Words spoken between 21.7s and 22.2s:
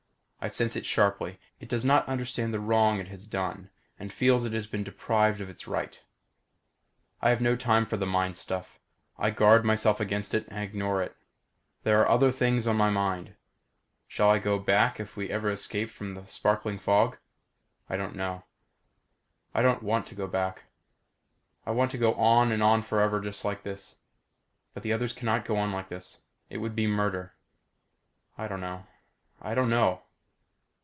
want to go